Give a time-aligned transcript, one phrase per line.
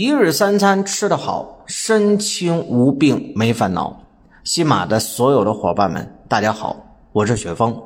[0.00, 4.00] 一日三餐吃得好，身轻无病没烦恼。
[4.44, 6.74] 西马的所有的伙伴们，大家好，
[7.12, 7.78] 我是雪峰。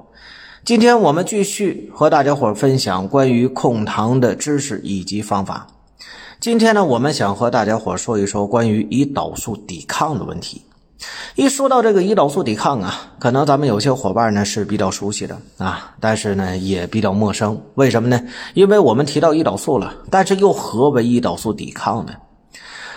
[0.64, 5.66] 今天我们继续和大家伙分享关于控糖的知识以及方法。
[6.38, 10.62] 今天呢，我们想和大家伙说一说关于胰岛素抵抗的问题。
[11.34, 17.60] 一说到这个胰岛素抵抗啊，可能咱们有些伙伴呢是比较熟悉的啊，但是呢也比较陌生。
[17.74, 18.20] 为什么呢？
[18.54, 22.14] 因为我们提到胰岛素了，但是又何为胰岛素抵抗呢？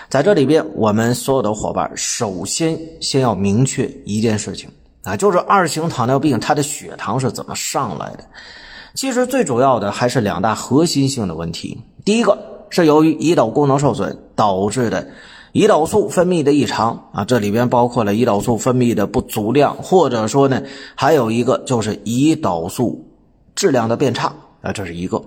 [0.08, 4.70] 在这里边，我们所有的伙伴首先先要明确一件事情
[5.02, 8.24] 啊，就是二型糖尿病它的血糖是怎么上来的？
[8.94, 11.78] 其实最主要的还是两大核心性的问题。
[12.04, 12.38] 第一个
[12.70, 15.06] 是由于胰岛功能受损导致的。
[15.52, 20.62] 胰岛素分泌的异常啊，这里边包括了胰岛素分泌的不足量，或者说呢，
[20.94, 23.06] 还有一个就是胰岛素
[23.54, 25.22] 质量的变差啊，这是一个。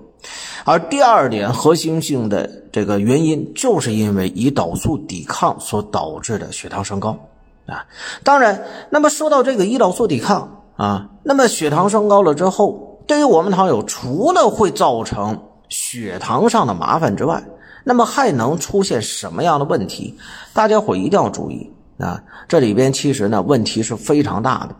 [0.63, 7.17] 而第二点核心性的这个原因，就是因为胰岛素抵抗所导致的血糖升高
[7.65, 7.83] 啊。
[8.23, 17.43] 当然，那么说到这个胰岛素抵抗啊，那么血糖升高了之后，对于我们糖友，除了会造成血糖上的麻烦之外，
[17.83, 20.17] 那么还能出现什么样的问题？
[20.53, 22.21] 大家伙一定要注意啊！
[22.47, 24.75] 这里边其实呢问题是非常大的。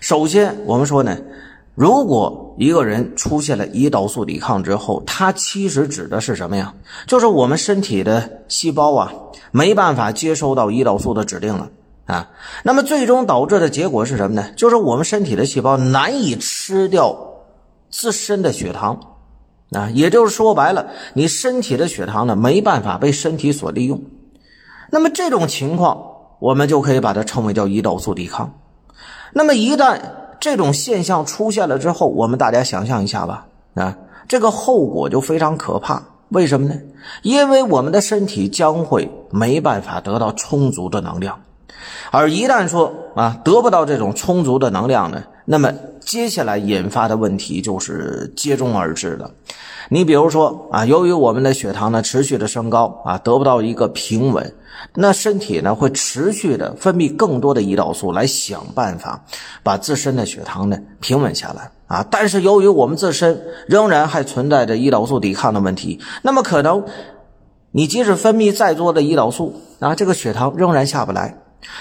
[0.00, 1.16] 首先，我们说呢，
[1.74, 6.74] 如果一个人出现了胰岛素抵抗之后，它其实指的是什么呀？
[7.06, 9.12] 就是我们身体的细胞啊
[9.52, 11.70] 没办法接收到胰岛素的指令了
[12.06, 12.30] 啊。
[12.64, 14.50] 那么最终导致的结果是什么呢？
[14.56, 17.16] 就是我们身体的细胞难以吃掉
[17.90, 18.98] 自身的血糖。
[19.72, 24.02] 啊，也就是说白了，你身体的血糖呢没办法被身体所利用，
[24.90, 26.02] 那么这种情况，
[26.40, 28.52] 我们就可以把它称为叫胰岛素抵抗。
[29.32, 30.00] 那么一旦
[30.40, 36.02] 这种现象出现了之后，我们大家想象一下吧，啊，这个后果就非常可怕。
[36.30, 36.74] 为什么呢？
[37.22, 41.40] 因为我们的身体将会没办法得到充足的能量，
[42.10, 45.72] 而一旦说啊得不到这种充足的能量呢，那么。
[46.00, 49.30] 接下来引发的问题就是接踵而至的。
[49.90, 54.52] 你比如说啊，由于我们的血糖呢持续的升高啊，得不到一个平稳，
[54.94, 59.22] 那身体呢会持续的分泌更多的胰岛素来想办法
[59.62, 62.04] 把自身的血糖呢平稳下来啊。
[62.10, 66.82] 但是由于我们自身仍然还存在着胰岛素抵抗的问题，那么可能
[67.70, 71.36] 你即使分泌再多的胰岛素啊，这个血糖仍然下不来。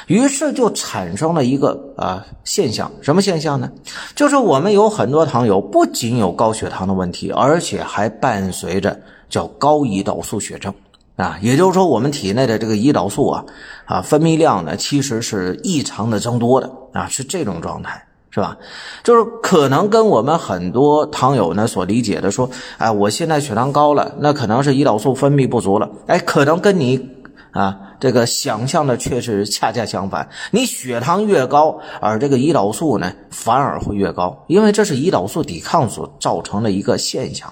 [0.07, 3.71] 于是就产生了一个啊现象，什么现象呢？
[4.15, 10.73] 就是我们有很多糖友不仅有高血糖的问题，而且还伴随着叫高胰岛素血症
[11.15, 11.37] 啊。
[11.41, 13.45] 也就是说，我们体内的这个胰岛素啊
[13.85, 18.57] 啊分泌量呢，其实是异常的增多的啊，是这种状态，是吧？
[19.03, 27.09] 就是可能跟我们很多糖友呢所理解的说，哎，我现在血糖高了，那可能是胰岛素分泌不足了，哎，可能跟你。
[27.51, 30.29] 啊，这个想象的却是恰恰相反。
[30.51, 37.51] 你血糖越高，而这个胰岛素呢，反而会越高，因为这是胰岛素抵抗所造成的一个现象。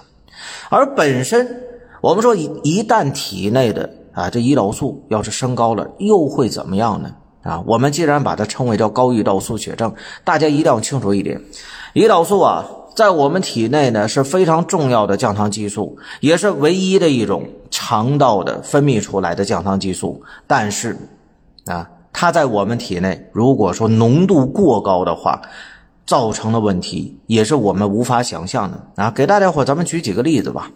[0.70, 1.62] 而本身
[2.00, 7.10] 我们说一一旦体内的啊这胰岛素要是升高了，又会怎么样呢？
[7.42, 9.94] 啊，我们既然把它称为叫高胰岛素血症，
[10.24, 11.40] 大家一定要清楚一点，
[11.94, 12.66] 胰岛素啊。
[12.94, 17.44] 在我们体内呢是非常重要的降糖激素，也是唯一的一种
[17.78, 20.20] 肠道的分泌出来的降糖激素。
[20.48, 20.96] 但是，
[21.66, 25.40] 啊，它在我们体内如果说浓度过高的话，
[26.04, 29.12] 造成的问题也是我们无法想象的啊。
[29.12, 30.68] 给大家伙咱们举几个例子吧。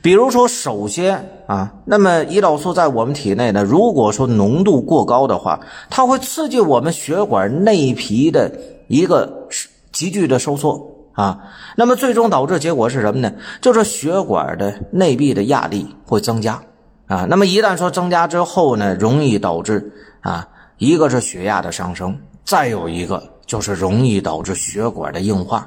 [0.00, 5.60] 比如说，首先啊，那么胰岛素在我们体内呢，如果说浓度过高的话，
[5.90, 8.50] 它会刺激我们血管内皮的
[8.88, 9.46] 一个
[9.92, 10.95] 急剧的收缩。
[11.16, 11.38] 啊，
[11.76, 13.32] 那么最终导致结果是什么呢？
[13.62, 16.60] 就是血管的内壁的压力会增加
[17.06, 17.26] 啊。
[17.30, 19.90] 那么一旦说增加之后呢，容易导致
[20.20, 20.46] 啊，
[20.76, 25.66] 一个是血压的上升，再有一个就是容易导致血管的硬化。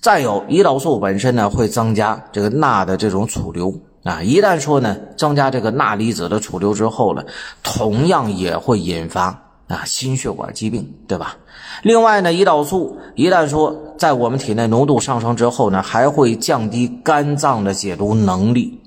[0.00, 3.74] 再有，胰岛素本身呢会增加这个钠的这种储留
[4.04, 4.22] 啊。
[4.22, 7.24] 一旦说呢增加这个钠离子的储留之后呢，
[7.64, 9.43] 同样也会引发。
[9.68, 11.36] 啊，心血管疾病，对吧？
[11.82, 18.80] 另外呢，胰岛素一旦说在我们体内浓度上升之后呢，还会降低肝脏的解毒能力，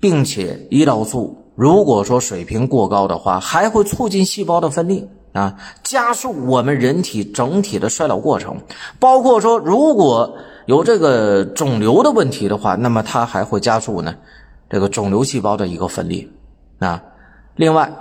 [0.00, 8.58] 并且胰岛素如果说水平过高的话，还会促进细胞的分裂啊，加速我们人体整体的衰老过程。
[9.00, 14.14] 包括说，如果有这个肿瘤的问题的话，那么它还会加速呢
[14.70, 16.28] 这个肿瘤细胞的一个分裂
[16.78, 17.02] 啊。
[17.56, 17.92] 另外，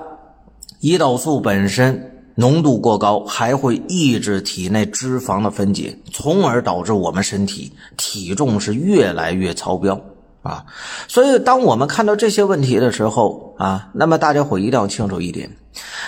[0.88, 2.14] 胰岛素本身。
[2.40, 10.00] 浓度过高还会抑制体内脂肪的分解，从而导致我们身体体重是越来越超标
[10.44, 10.64] 啊！
[11.08, 15.50] 所以，当我们看到这些问题的时候啊，那么大家伙一定要清楚一点：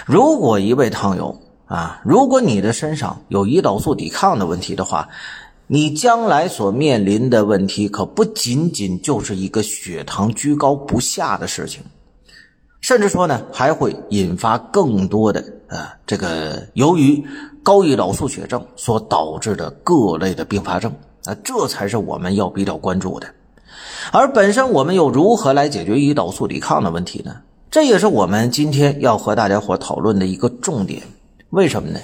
[0.05, 1.35] 如果一位汤友
[1.65, 5.09] 啊，如果你的身上有胰岛素抵抗的问题的话，
[5.65, 11.81] 你将来所面临的问题可不仅仅就是一个血糖居高不下的事情。
[12.81, 17.23] 甚至说呢，还会引发更多的啊，这个由于
[17.61, 20.91] 高胰岛素血症所导致的各类的并发症
[21.25, 23.27] 啊，这才是我们要比较关注的。
[24.11, 27.35] 而本身我们又如何来解决胰岛素抵抗的问题呢？
[27.69, 31.03] 这也是我们今天要和大家伙讨论的一个重点。
[31.51, 31.99] 为什么呢？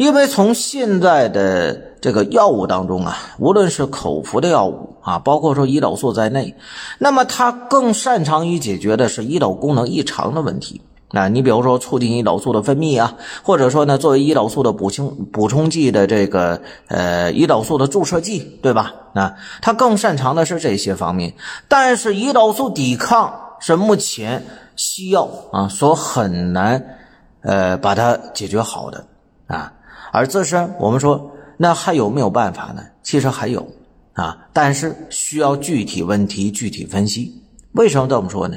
[0.00, 6.54] 因为从现在的这个药物当中啊，无论是口服的药物啊，包括说胰岛素在内，
[6.98, 10.80] 那么它更擅长于解决的是胰岛功能异常的问题。
[11.10, 18.94] 那你比如说促进胰岛素的分泌啊，或者说呢，作为胰岛素的补充补充剂的这个呃胰岛素的注射剂，对吧？
[19.12, 21.34] 那它更擅长的是这些方面。
[21.68, 23.30] 但是胰岛素抵抗
[23.60, 26.82] 是目前西药啊所很难
[27.42, 29.04] 呃把它解决好的。
[30.12, 32.82] 而自身，我们说那还有没有办法呢？
[33.02, 33.66] 其实还有
[34.14, 37.42] 啊，但是需要具体问题具体分析。
[37.72, 38.56] 为什么这么说呢？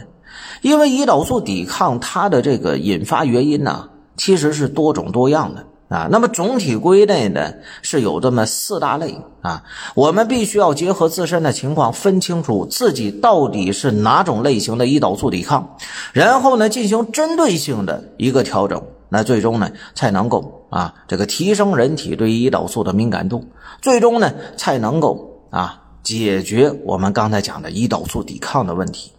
[0.62, 5.66] 因为胰岛素抵抗它的这个引发原因呢，其实是多种多样的
[5.96, 6.08] 啊。
[6.10, 9.64] 那么总体归类呢，是有这么四大类啊。
[9.94, 15.78] 我们必须要结合自身的情况，分清楚自己到底是哪种类型的胰岛素抵抗，
[16.14, 18.82] 然后呢，进行针对性的一个调整。
[19.10, 23.46] 那最终呢，才能够啊，这个提升人体对胰岛素的敏感度，
[23.80, 29.12] 最终呢，才能够啊，解决我们刚才讲的胰岛素抵抗的问题。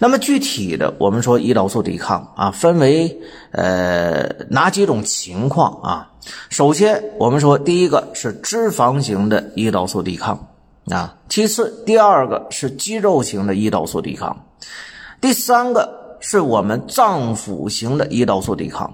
[0.00, 3.16] 那么具体的，我们说胰岛素抵抗啊，分为
[3.52, 6.10] 呃哪几种情况啊？
[6.50, 10.36] 首先，我们说第一个是脂肪型的胰岛素抵抗
[10.86, 14.36] 啊，其次第二个是肌肉型的胰岛素抵抗，
[15.20, 18.92] 第三个是我们脏腑型的胰岛素抵抗。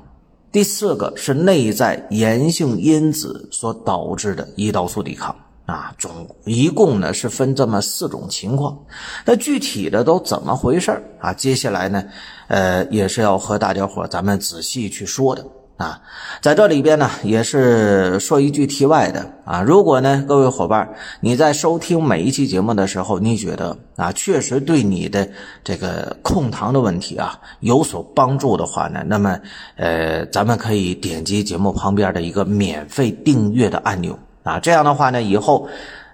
[0.58, 5.32] 第四个是内在炎性因子所导致的胰岛素抵抗
[5.66, 6.10] 啊，总
[6.46, 8.76] 一共呢是分这么四种情况，
[9.24, 11.32] 那具体的都怎么回事啊？
[11.32, 12.02] 接下来呢，
[12.48, 15.46] 呃，也是要和大家伙咱们仔细去说的。
[15.78, 16.00] 啊，
[16.40, 19.62] 在这里边呢，也是说一句题外的啊。
[19.62, 25.28] 如果呢，各位伙伴你在收听每一期节目的时候，你觉得啊，确实对你的
[25.62, 29.38] 这个控糖的问题啊有所帮助的话呢，那么
[29.76, 34.58] 呃，咱们可以点击节目旁边的一个免费订阅的按钮啊。
[34.58, 35.68] 这样的话呢，以后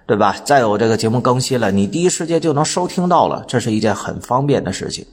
[0.05, 0.35] 对吧？
[0.45, 5.03] 再有这个节目更新了，你第一时间就能收听到了，这是一件很方便的事情。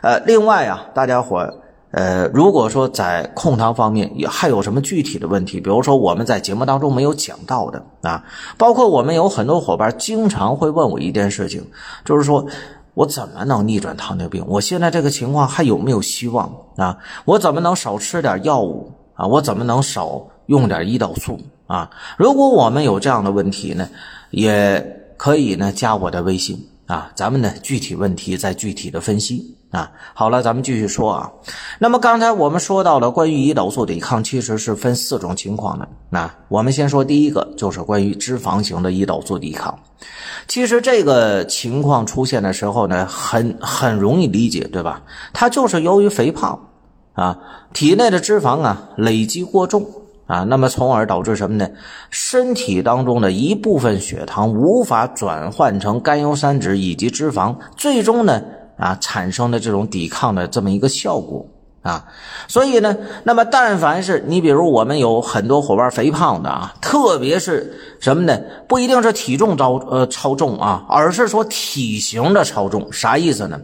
[0.00, 1.58] 呃，另外啊，大家伙。
[1.92, 8.24] 呃，如果说在控糖方面也还有什么具体的问题，比如说我们在节目当中没有讲到的啊，
[8.56, 11.62] 包括我们有很多伙伴经常会问我一件事情，
[12.04, 12.46] 就是说
[12.94, 14.42] 我怎么能逆转糖尿病？
[14.48, 16.96] 我现在这个情况还有没有希望啊？
[17.26, 19.26] 我怎么能少吃点药物啊？
[19.26, 21.90] 我怎么能少用点胰岛素啊？
[22.16, 23.86] 如果我们有这样的问题呢，
[24.30, 29.58] 也可以呢加我的微信啊，咱们呢具体问题再具体的分析。
[29.72, 31.32] 啊，好了，咱们继续说啊。
[31.78, 35.88] 那么刚才我们说到了关于胰岛素抵抗，其实是分四种情况的。
[36.10, 39.76] 那我们先说第一个，就是关于脂肪型的胰岛素抵抗。
[40.46, 45.00] 其实这个情况出现的时候呢，很很容易理解，对吧？
[45.32, 46.68] 它就是由于肥胖
[47.14, 47.38] 啊，
[47.72, 49.88] 体内的脂肪啊累积过重
[50.26, 51.66] 啊，那么从而导致什么呢？
[52.10, 58.42] 身体当中的一部分血糖无法转换成甘油三酯以及脂肪，最终呢？
[58.76, 61.46] 啊，产生的这种抵抗的这么一个效果
[61.82, 62.04] 啊，
[62.46, 68.40] 所以呢，那么但凡是你，比如我们有很多伙伴肥胖的啊，特别是什么呢？
[68.68, 73.60] 不一定是体重超呃超重啊，而是说体型的超重，啥意思呢？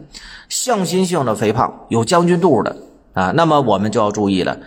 [0.49, 2.75] 向心性的肥胖，有将军肚的
[3.13, 4.57] 啊，那么我们就要注意了，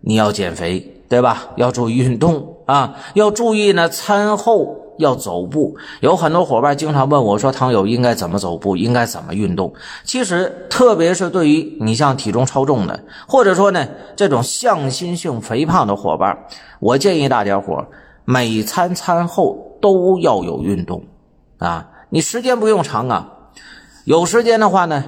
[0.00, 1.48] 你要减肥，对吧？
[1.56, 4.85] 要注意运动啊，要注意呢餐后。
[4.98, 8.76] 要走步，有很多伙伴经常问我说：“唐友应该怎么走步？
[8.76, 9.72] 应该怎么运动？”
[10.04, 16.36] 其实，特别是对于你像体重超重的，或者说呢这种向心性肥胖的伙伴，
[16.80, 17.86] 我建议大家伙
[18.24, 21.02] 每餐餐后都要有运动
[21.58, 21.88] 啊！
[22.08, 23.28] 你时间不用长啊，
[24.04, 25.04] 有时间的话呢，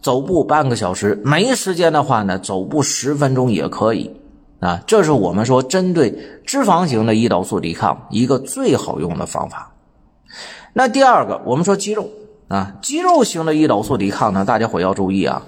[0.00, 4.14] 走步半个小时，没时间的话呢，走步十分钟也可以
[4.62, 4.80] 啊。
[4.86, 6.16] 这是我们说针对
[6.46, 9.74] 脂肪型的胰岛素抵抗一个最好用的方法。
[10.72, 12.08] 那第二个，我们说肌肉
[12.48, 15.42] 啊，肌肉型的胰岛素抵抗呢，大家伙要注意啊，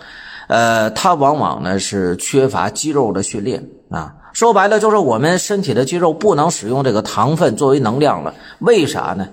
[0.48, 4.14] 呃，它往往呢是缺乏肌肉的训练啊。
[4.34, 9.28] 说白了就是我们身体的肌肉不能使用这个糖分作为能量了，为啥呢？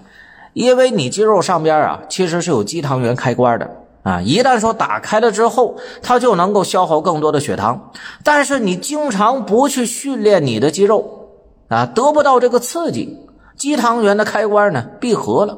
[0.53, 3.69] 因为你肌肉上边啊，其实是有肌糖原开关的
[4.03, 7.91] 啊，一旦说打开了之后，它就能够消耗更多的血糖。
[8.23, 11.29] 但是你经常不去训练你的肌肉
[11.67, 13.19] 啊，得不到这个刺激，
[13.55, 15.57] 肌糖原的开关呢闭合了，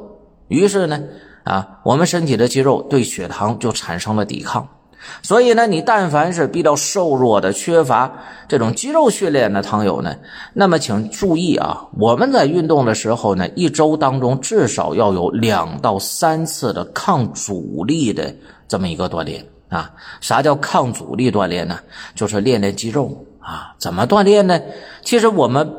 [0.50, 1.02] 于是呢
[1.46, 4.68] 啊，我们身体的肌肉对血糖就产生了抵抗。
[5.22, 8.12] 所以呢，你但凡是比较瘦弱的、缺乏
[8.48, 10.16] 这种肌肉训练的糖友呢，
[10.54, 18.34] 那么请注意啊，我们在运动的时候呢，一周当中至少要有两到三次的抗阻力的
[18.68, 19.92] 这么一个锻炼啊。
[20.22, 21.80] 啥叫抗阻力锻炼呢？
[22.16, 23.74] 就是练练肌肉啊。
[23.78, 24.60] 怎么锻炼呢？
[25.04, 25.78] 其实我们。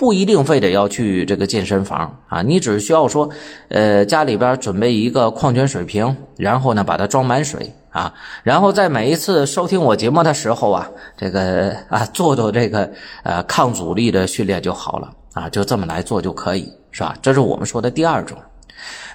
[0.00, 3.28] 不一定非得要去这个健身房啊，你只需要说，
[3.68, 12.90] 呃，家里边准备一个矿泉水瓶，然后呢把它装满水啊，然后在每一次收听我节目的时候啊，这个啊做做这个
[13.22, 17.16] 呃抗阻力的训练就好了啊，就这么来做就可以，是吧？
[17.22, 18.36] 这是我们说的第二种。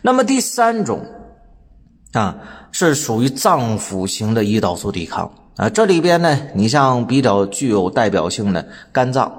[0.01, 1.05] 那么第三种
[2.13, 2.35] 啊
[2.71, 9.31] 是属于脏腑型的胰岛素抵抗啊，这里边呢，你像比较具有代表性的肝脏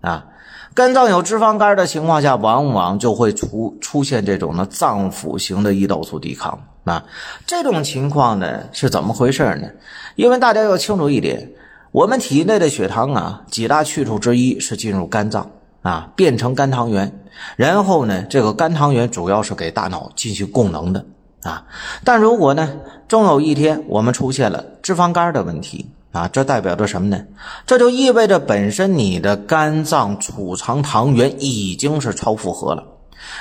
[0.00, 0.26] 啊。
[0.74, 7.04] 肝脏有脂肪肝的情况下，往往就会出出现这种呢脏腑型的胰岛素抵抗啊。
[7.46, 9.68] 这种情况呢是怎么回事呢？
[10.16, 11.52] 因为大家要清楚一点，
[11.92, 15.48] 我们体内的血糖啊，几大去处之一是进入肝脏
[15.82, 17.20] 啊，变成肝糖原，
[17.54, 21.06] 然后呢，这个肝糖原主要是给大脑进行供能的
[21.44, 21.64] 啊。
[22.02, 22.68] 但如果呢，
[23.06, 25.88] 终有一天我们出现了脂肪肝的问题。
[26.14, 27.24] 啊，这代表着什么呢？
[27.66, 32.84] 这就意味着本身你的肝脏储藏糖原已经是超负荷了。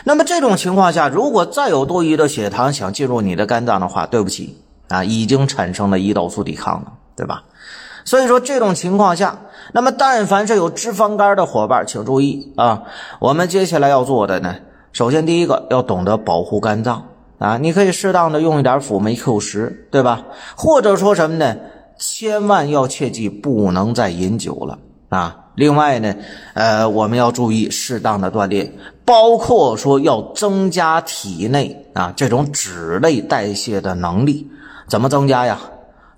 [0.05, 7.43] 那么这种情况下，如果再有多余的血糖想进入你的肝脏的话，对不起啊，已经产生了胰岛素抵抗了，对吧？
[8.05, 9.37] 所以说这种情况下，
[9.71, 12.83] 那么但凡是有脂肪肝的伙伴，请注意啊，
[13.19, 14.55] 我们接下来要做的呢，
[14.93, 17.05] 首先第一个要懂得保护肝脏
[17.37, 20.23] 啊，你可以适当的用一点辅酶 Q 十，对吧？
[20.55, 21.55] 或者说什么呢？
[22.05, 25.45] 千万要切记，不能再饮酒了啊！
[25.55, 26.13] 另外呢，
[26.53, 28.73] 呃，我们要注意适当的锻炼，
[29.05, 34.45] 包括说要增加体内啊这种脂类代谢的能力。
[34.89, 35.61] 怎么增加呀？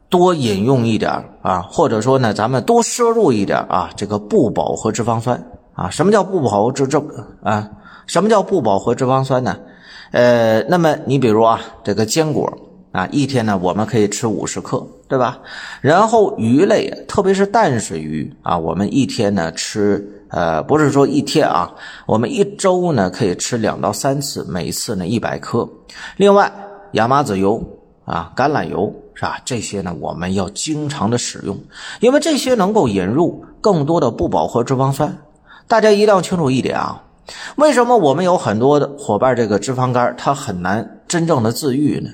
[0.09, 1.11] 多饮用一点
[1.43, 5.91] 啊，或者说呢，咱们多摄入一点啊这个不饱和脂肪酸啊。
[5.91, 6.99] 什么叫不饱和脂这
[7.43, 7.69] 啊？
[8.07, 9.55] 什么叫不饱和脂肪酸呢？
[10.11, 12.51] 呃，那么你比如啊，这个坚果。
[12.95, 15.37] 啊，一天呢，我们可以吃五十克，对吧？
[15.81, 21.69] 然后鱼类，特别是淡水鱼啊，我们一天呢吃，呃，不是说一天啊，
[22.05, 25.67] 我们一周呢可以吃两到三次，每次呢一百克。
[26.15, 26.49] 另外，
[26.93, 27.61] 亚麻籽油
[28.05, 29.39] 啊，橄榄油是吧？
[29.43, 31.59] 这些呢我们要经常的使用，
[31.99, 35.17] 因为这些能够引入更多的不饱和脂肪酸。
[35.67, 37.01] 大家一定要清楚一点啊。
[37.57, 42.09] 为什么我们有很多的伙伴这个脂肪肝它很难真正的自愈呢？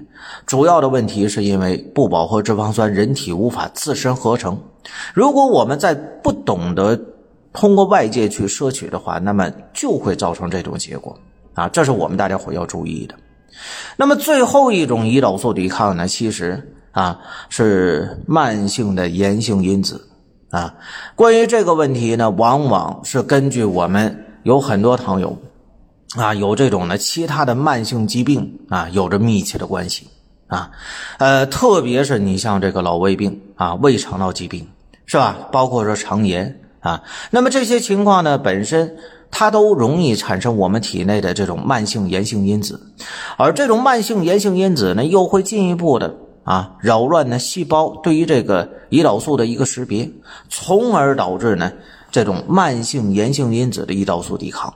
[0.45, 4.57] 主要的问题是因为不饱和脂肪酸人体无法自身合成。
[5.13, 7.00] 如果我们在不懂得
[7.53, 11.17] 通过外界去摄取的话，那么就会造成这种结果
[11.53, 11.67] 啊！
[11.69, 13.15] 这是我们大家伙要注意的。
[13.98, 17.19] 那么最后一种胰岛素抵抗呢，其实啊
[17.50, 20.07] 是慢性的炎性因子
[20.50, 20.74] 啊。
[21.15, 24.25] 关于这个问题呢，往往是根据我们。
[24.43, 25.38] 有很多糖友，
[26.17, 30.07] 啊，有这种的其他的慢性疾病啊，有着密切的关系
[30.47, 30.71] 啊，
[31.19, 34.67] 呃，特别是你像这个老胃病啊、胃肠道疾病
[35.05, 35.37] 是吧？
[35.51, 38.97] 包括说肠炎啊，那么这些情况呢，本身
[39.29, 42.79] 它都容易产生我们体内的这种慢性炎性因子，
[43.37, 46.13] 而这种慢性炎性因子呢，又会进一步的
[46.43, 50.11] 啊扰乱呢细胞对于这个胰岛素的一个识别，
[50.49, 51.71] 从而导致呢。
[52.13, 54.73] 这种慢性炎性因子的胰岛素抵抗，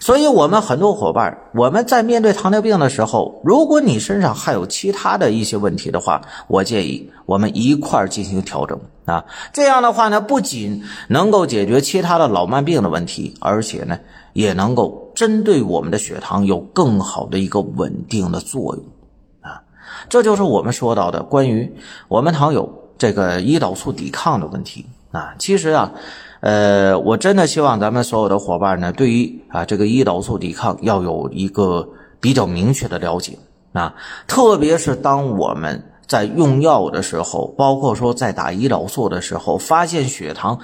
[0.00, 9.24] 所以我们很多伙伴，我们在面对糖尿病的时候，如果你身上还有其他的一些问题的话，我建议我们一块儿进行调整啊。
[9.52, 13.98] 这样的话呢，不仅能够解决其他的老慢病的问题，而且呢，
[14.32, 18.84] 也能够针对我们的血糖有更好的一个稳定的作用
[19.40, 19.62] 啊。
[20.08, 21.72] 这就是我们说到的关于
[22.08, 25.34] 我们糖友这个胰岛素抵抗的问题啊。
[25.38, 25.92] 其实啊。
[26.40, 31.88] 呃，我真的希望咱们所有的伙伴呢，对于啊这个胰岛素抵抗要有一个
[32.20, 33.38] 比较明确的了解
[33.72, 33.94] 啊，
[34.26, 40.58] 特别是当我们在用药的时候，包括说在打胰岛素的时候，发现血糖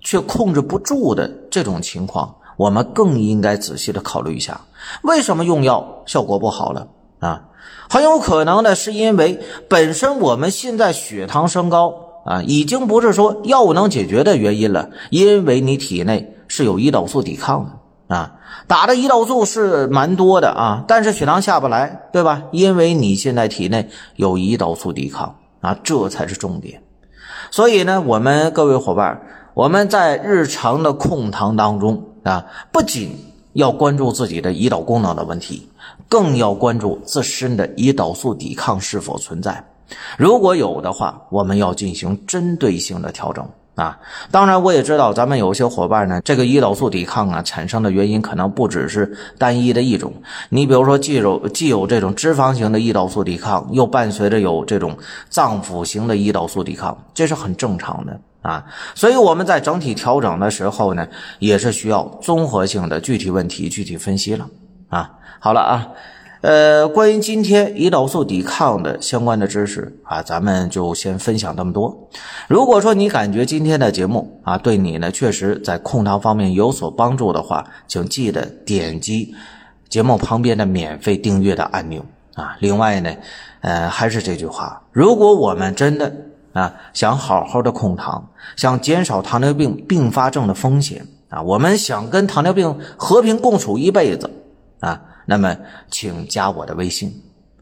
[0.00, 4.60] 却控制不住的这种情况，我们更应该仔细的考虑一下，
[5.02, 7.44] 为什么用药效果不好了啊？
[7.88, 11.92] 很有可能呢，是因为本身我们现在血糖升高
[12.24, 17.70] 啊，已经不是说药物能解决的原因了，因为你体内是有胰岛素抵抗的。
[18.16, 22.42] 啊，打的胰岛素是蛮多的啊，但是血糖下不来，对吧？
[22.50, 26.82] 因为你现在体内有胰岛素抵抗啊，这才是重点。
[27.52, 29.22] 所以呢，我们各位伙伴，
[29.54, 33.16] 我们在日常的控糖当中啊，不仅
[33.52, 35.68] 要关注自己的胰岛功能的问题，
[36.08, 39.64] 更要关注自身的胰岛素抵抗是否存在。
[40.18, 43.48] 如果有的话，我们要进行针对性的调整。
[43.76, 43.98] 啊，
[44.30, 50.12] 当然我也知道，咱们有些伙伴呢，这个胰岛素抵抗啊产生的原因可能不只是单一的一种。
[50.50, 54.94] 你比如说，既有既有这种脂肪型的胰岛素抵抗，又伴随着有这种
[55.30, 58.66] 脏腑型的胰岛素抵抗，这是很正常的啊。
[58.94, 61.06] 所以我们在整体调整的时候呢，
[61.38, 64.46] 也是需要综合性的具体问题具体分析了
[64.90, 65.10] 啊。
[65.38, 65.88] 好了啊。
[66.42, 72.08] 呃，关于今天胰岛素抵抗的相关的知识啊，咱们就先分享这么多。
[72.48, 79.34] 如果说你感觉今天的节目啊，对你呢确实在控糖方面有所帮助的话，请记得点击
[79.90, 82.02] 节目旁边的免费订阅的按钮
[82.34, 82.56] 啊。
[82.60, 83.14] 另外呢，
[83.60, 86.10] 呃，还是这句话，如果我们真的
[86.54, 94.30] 啊想好好的控糖，想减少糖尿病并发症的风险啊，我们想跟糖尿病和平共处一辈子
[94.80, 95.02] 啊。
[95.26, 95.56] 那么，
[95.90, 97.14] 请加我的微信，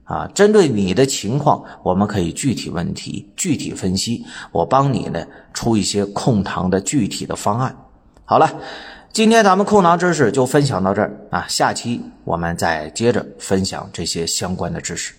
[0.05, 7.77] 啊，针对你的情况，我们可以具体问题具体分析，我帮你呢出一些控糖的具体的方案。
[8.25, 8.51] 好了，
[9.13, 15.15] 今天咱们控糖知识就分享到这儿啊，下期我们再接着分享这些相关的知识。